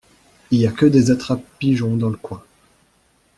[0.49, 2.41] Y a que des attrapes-pigeons dans le coin.